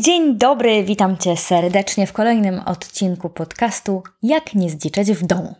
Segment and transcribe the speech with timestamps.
[0.00, 5.54] dzień dobry, witam Cię serdecznie w kolejnym odcinku podcastu Jak nie zdziczeć w domu.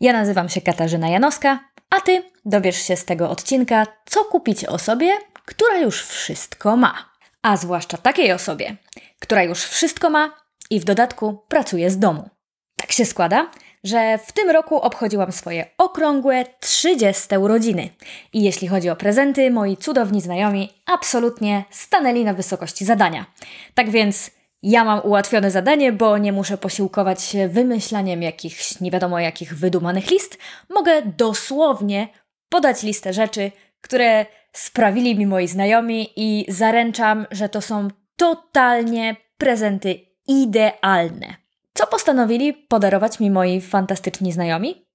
[0.00, 1.60] Ja nazywam się Katarzyna Janowska,
[1.90, 5.12] a Ty dowiesz się z tego odcinka, co kupić osobie,
[5.44, 6.94] która już wszystko ma.
[7.42, 8.76] A zwłaszcza takiej osobie,
[9.20, 10.30] która już wszystko ma
[10.70, 12.30] i w dodatku pracuje z domu.
[12.76, 13.50] Tak się składa,
[13.84, 17.88] że w tym roku obchodziłam swoje okrągłe 30 urodziny.
[18.32, 23.26] I jeśli chodzi o prezenty, moi cudowni znajomi absolutnie stanęli na wysokości zadania.
[23.74, 24.30] Tak więc
[24.62, 30.10] ja mam ułatwione zadanie, bo nie muszę posiłkować się wymyślaniem jakichś nie wiadomo jakich wydumanych
[30.10, 30.38] list.
[30.70, 32.08] Mogę dosłownie
[32.48, 40.00] podać listę rzeczy, które sprawili mi moi znajomi i zaręczam, że to są totalnie prezenty
[40.28, 41.45] idealne.
[41.76, 44.86] Co postanowili podarować mi moi fantastyczni znajomi?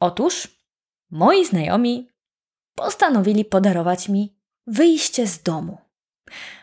[0.00, 0.48] Otóż
[1.10, 2.08] moi znajomi
[2.74, 5.78] postanowili podarować mi wyjście z domu.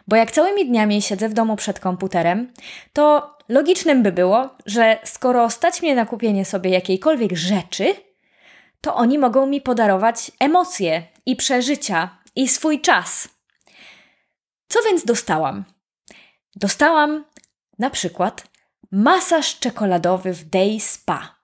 [0.08, 2.54] Bo jak całymi dniami siedzę w domu przed komputerem,
[2.94, 7.96] to logicznym by było, że skoro stać mnie na kupienie sobie jakiejkolwiek rzeczy,
[8.82, 13.30] to oni mogą mi podarować emocje i przeżycia i swój czas.
[14.68, 15.66] Co więc dostałam?
[16.56, 17.26] Dostałam
[17.80, 18.57] na przykład
[18.92, 21.36] masaż czekoladowy w Day Spa.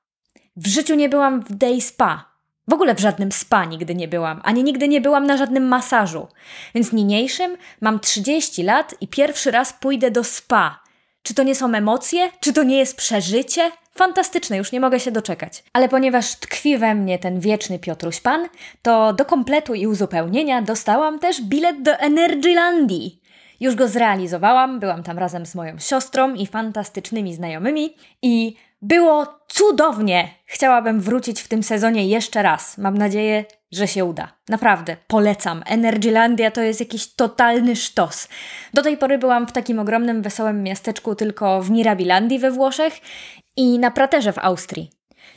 [0.55, 2.33] W życiu nie byłam w Day Spa.
[2.67, 6.27] W ogóle w żadnym spa nigdy nie byłam, ani nigdy nie byłam na żadnym masażu.
[6.75, 10.83] Więc niniejszym mam 30 lat i pierwszy raz pójdę do spa.
[11.23, 12.29] Czy to nie są emocje?
[12.39, 13.71] Czy to nie jest przeżycie?
[13.95, 15.63] Fantastyczne, już nie mogę się doczekać.
[15.73, 18.47] Ale ponieważ tkwi we mnie ten wieczny Piotruś Pan,
[18.81, 23.21] to do kompletu i uzupełnienia dostałam też bilet do Energylandii.
[23.63, 30.29] Już go zrealizowałam, byłam tam razem z moją siostrą i fantastycznymi znajomymi i było cudownie!
[30.45, 32.77] Chciałabym wrócić w tym sezonie jeszcze raz.
[32.77, 34.33] Mam nadzieję, że się uda.
[34.49, 35.63] Naprawdę, polecam.
[35.65, 38.27] Energylandia to jest jakiś totalny sztos.
[38.73, 42.93] Do tej pory byłam w takim ogromnym, wesołym miasteczku tylko w Mirabilandii we Włoszech
[43.57, 44.91] i na Praterze w Austrii.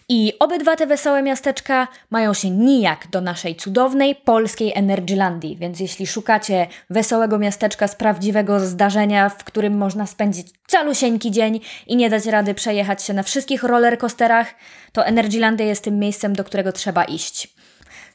[0.09, 6.07] I obydwa te wesołe miasteczka mają się nijak do naszej cudownej polskiej Energylandii, więc jeśli
[6.07, 12.27] szukacie wesołego miasteczka z prawdziwego zdarzenia, w którym można spędzić calusieńki dzień i nie dać
[12.27, 14.55] rady przejechać się na wszystkich rollercoasterach,
[14.93, 17.56] to Energylandia jest tym miejscem, do którego trzeba iść.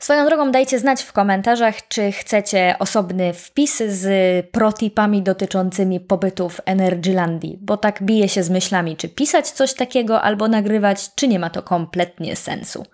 [0.02, 4.06] Swoją drogą dajcie znać w komentarzach, czy chcecie osobny wpis z
[4.52, 10.22] protipami dotyczącymi pobytu w Energylandii, bo tak bije się z myślami, czy pisać coś takiego
[10.22, 12.86] albo nagrywać, czy nie ma to kompletnie sensu.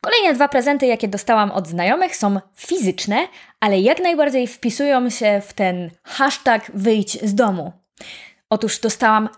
[0.00, 3.16] Kolejne dwa prezenty, jakie dostałam od znajomych, są fizyczne,
[3.60, 7.72] ale jak najbardziej wpisują się w ten hashtag wyjdź z domu.
[8.50, 9.28] Otóż dostałam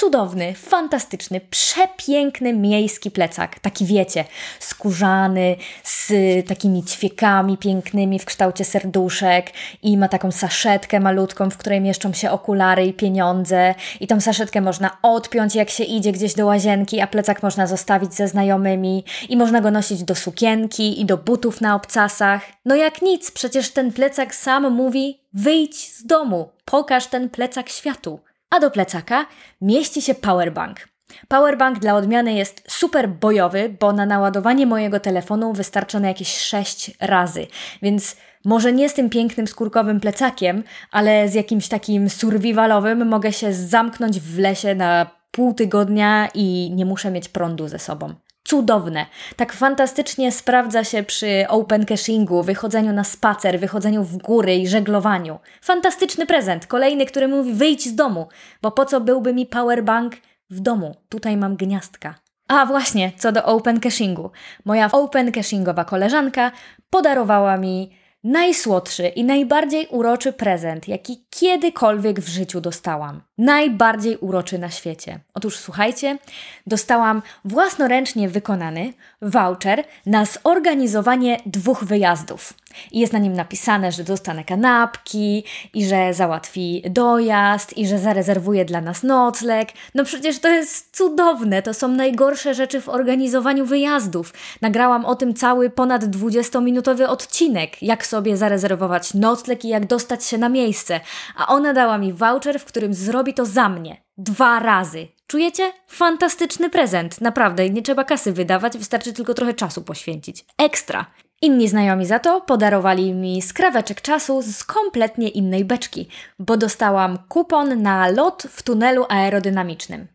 [0.00, 3.58] cudowny, fantastyczny, przepiękny miejski plecak.
[3.58, 4.24] Taki wiecie,
[4.60, 6.12] skórzany, z
[6.48, 9.50] takimi ćwiekami pięknymi w kształcie serduszek
[9.82, 13.74] i ma taką saszetkę malutką, w której mieszczą się okulary i pieniądze.
[14.00, 18.14] I tą saszetkę można odpiąć, jak się idzie gdzieś do łazienki, a plecak można zostawić
[18.14, 22.42] ze znajomymi i można go nosić do sukienki i do butów na obcasach.
[22.64, 28.20] No jak nic, przecież ten plecak sam mówi: wyjdź z domu, pokaż ten plecak światu
[28.50, 29.26] a do plecaka
[29.60, 30.88] mieści się powerbank.
[31.28, 36.90] Powerbank dla odmiany jest super bojowy, bo na naładowanie mojego telefonu wystarcza na jakieś 6
[37.00, 37.46] razy,
[37.82, 43.52] więc może nie z tym pięknym skórkowym plecakiem, ale z jakimś takim survivalowym mogę się
[43.52, 48.14] zamknąć w lesie na pół tygodnia i nie muszę mieć prądu ze sobą
[48.50, 49.06] cudowne.
[49.36, 55.38] Tak fantastycznie sprawdza się przy open cashingu, wychodzeniu na spacer, wychodzeniu w góry i żeglowaniu.
[55.62, 56.66] Fantastyczny prezent.
[56.66, 58.28] Kolejny, który mówi wyjdź z domu,
[58.62, 60.16] bo po co byłby mi powerbank
[60.50, 60.94] w domu?
[61.08, 62.14] Tutaj mam gniazdka.
[62.48, 64.30] A właśnie, co do open cashingu.
[64.64, 66.52] Moja open cashingowa koleżanka
[66.90, 73.22] podarowała mi najsłodszy i najbardziej uroczy prezent, jaki kiedykolwiek w życiu dostałam.
[73.40, 75.20] Najbardziej uroczy na świecie.
[75.34, 76.18] Otóż słuchajcie,
[76.66, 78.92] dostałam własnoręcznie wykonany
[79.22, 82.54] voucher na zorganizowanie dwóch wyjazdów.
[82.92, 88.64] I jest na nim napisane, że dostanę kanapki i że załatwi dojazd i że zarezerwuje
[88.64, 89.68] dla nas nocleg.
[89.94, 94.32] No przecież to jest cudowne, to są najgorsze rzeczy w organizowaniu wyjazdów.
[94.60, 100.38] Nagrałam o tym cały ponad 20-minutowy odcinek, jak sobie zarezerwować nocleg i jak dostać się
[100.38, 101.00] na miejsce.
[101.36, 102.94] A ona dała mi voucher, w którym
[103.34, 104.04] to za mnie.
[104.18, 105.08] Dwa razy.
[105.26, 105.72] Czujecie?
[105.86, 107.20] Fantastyczny prezent.
[107.20, 110.44] Naprawdę, nie trzeba kasy wydawać, wystarczy tylko trochę czasu poświęcić.
[110.58, 111.06] Ekstra.
[111.42, 117.82] Inni znajomi za to podarowali mi skraweczek czasu z kompletnie innej beczki, bo dostałam kupon
[117.82, 120.06] na lot w tunelu aerodynamicznym.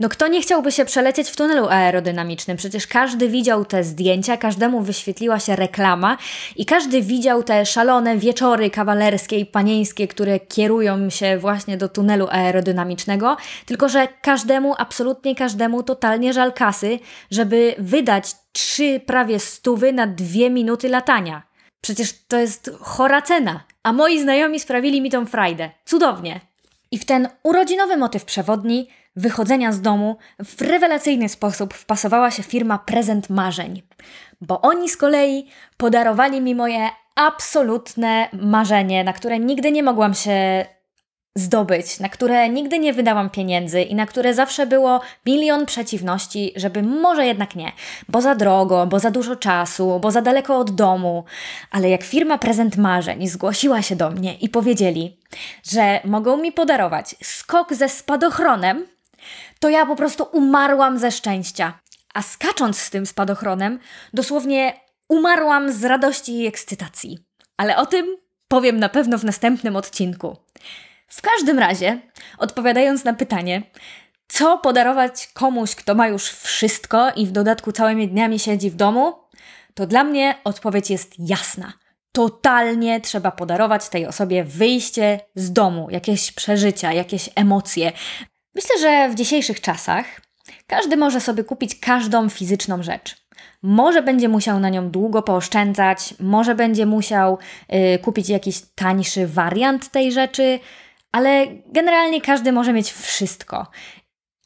[0.00, 2.56] No kto nie chciałby się przelecieć w tunelu aerodynamicznym?
[2.56, 6.16] Przecież każdy widział te zdjęcia, każdemu wyświetliła się reklama
[6.56, 12.28] i każdy widział te szalone wieczory kawalerskie i panieńskie, które kierują się właśnie do tunelu
[12.30, 13.36] aerodynamicznego,
[13.66, 16.98] tylko że każdemu, absolutnie każdemu totalnie żal kasy,
[17.30, 21.42] żeby wydać trzy prawie stówy na dwie minuty latania.
[21.80, 23.64] Przecież to jest chora cena.
[23.82, 25.70] A moi znajomi sprawili mi tą frajdę.
[25.84, 26.40] Cudownie.
[26.90, 28.88] I w ten urodzinowy motyw przewodni
[29.20, 33.82] wychodzenia z domu w rewelacyjny sposób wpasowała się firma Prezent Marzeń,
[34.40, 35.46] bo oni z kolei
[35.76, 40.66] podarowali mi moje absolutne marzenie, na które nigdy nie mogłam się
[41.34, 46.82] zdobyć, na które nigdy nie wydałam pieniędzy i na które zawsze było milion przeciwności, żeby
[46.82, 47.72] może jednak nie,
[48.08, 51.24] bo za drogo, bo za dużo czasu, bo za daleko od domu.
[51.70, 55.18] Ale jak firma Prezent Marzeń zgłosiła się do mnie i powiedzieli,
[55.70, 58.86] że mogą mi podarować skok ze spadochronem,
[59.60, 61.80] to ja po prostu umarłam ze szczęścia.
[62.14, 63.78] A skacząc z tym spadochronem,
[64.14, 67.18] dosłownie umarłam z radości i ekscytacji.
[67.56, 68.16] Ale o tym
[68.48, 70.36] powiem na pewno w następnym odcinku.
[71.08, 72.00] W każdym razie,
[72.38, 73.62] odpowiadając na pytanie,
[74.28, 79.14] co podarować komuś, kto ma już wszystko i w dodatku całymi dniami siedzi w domu,
[79.74, 81.72] to dla mnie odpowiedź jest jasna.
[82.12, 87.92] Totalnie trzeba podarować tej osobie wyjście z domu, jakieś przeżycia, jakieś emocje.
[88.54, 90.06] Myślę, że w dzisiejszych czasach
[90.66, 93.16] każdy może sobie kupić każdą fizyczną rzecz.
[93.62, 97.38] Może będzie musiał na nią długo pooszczędzać, może będzie musiał
[97.94, 100.58] y, kupić jakiś tańszy wariant tej rzeczy,
[101.12, 103.66] ale generalnie każdy może mieć wszystko.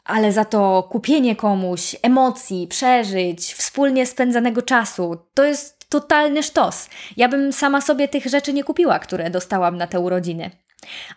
[0.04, 6.88] Ale za to kupienie komuś emocji, przeżyć, wspólnie spędzanego czasu to jest totalny sztos.
[7.16, 10.50] Ja bym sama sobie tych rzeczy nie kupiła, które dostałam na te urodziny.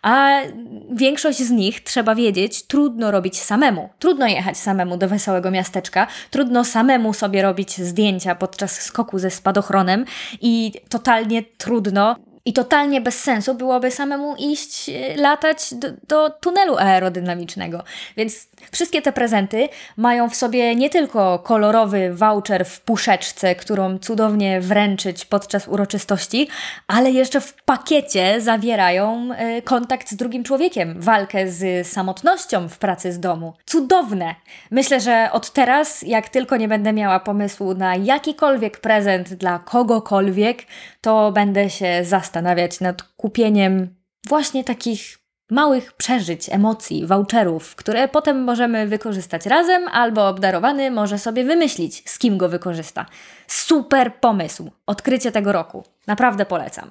[0.02, 0.40] A
[0.92, 3.90] większość z nich, trzeba wiedzieć, trudno robić samemu.
[4.00, 10.06] Trudno jechać samemu do wesołego miasteczka, trudno samemu sobie robić zdjęcia podczas skoku ze spadochronem
[10.42, 12.16] i totalnie trudno
[12.48, 17.84] i totalnie bez sensu byłoby samemu iść e, latać do, do, tunelu aerodynamicznego.
[18.18, 24.62] Więc wszystkie te prezenty mają w sobie nie tylko kolorowy voucher w puszeczce, którą cudownie
[24.62, 26.48] wręczyć podczas uroczystości,
[26.88, 33.14] ale jeszcze w pakiecie zawierają e, kontakt z drugim człowiekiem, walkę z samotnością w pracy
[33.14, 33.54] z domu.
[33.66, 34.36] Cudowne!
[34.72, 40.64] Myślę, że od teraz, jak tylko nie będę miała pomysłu na jakikolwiek prezent dla kogokolwiek,
[41.02, 43.95] to będę się zastanawiać zastanawiać nad kupieniem
[44.28, 45.18] właśnie takich
[45.51, 52.19] małych przeżyć, emocji, voucherów, które potem możemy wykorzystać razem, albo obdarowany może sobie wymyślić, z
[52.19, 53.06] kim go wykorzysta.
[53.48, 54.72] Super pomysł!
[54.86, 55.84] Odkrycie tego roku.
[56.07, 56.89] Naprawdę polecam.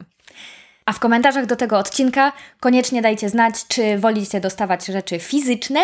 [0.87, 5.81] A w komentarzach do tego odcinka koniecznie dajcie znać, czy wolicie dostawać rzeczy fizyczne,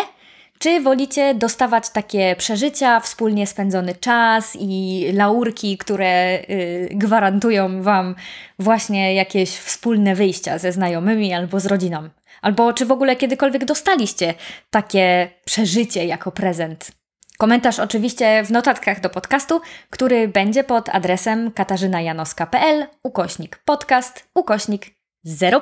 [0.59, 8.15] czy wolicie dostawać takie przeżycia, wspólnie spędzony czas i laurki, które y, gwarantują Wam
[8.59, 12.09] właśnie jakieś wspólne wyjścia ze znajomymi albo z rodziną?
[12.41, 14.33] Albo czy w ogóle kiedykolwiek dostaliście
[14.69, 16.91] takie przeżycie jako prezent?
[17.37, 24.85] Komentarz oczywiście w notatkach do podcastu, który będzie pod adresem katarzynajanoska.pl ukośnik podcast ukośnik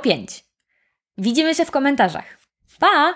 [0.04, 0.46] 05.
[1.18, 2.38] Widzimy się w komentarzach.
[2.80, 3.14] Pa!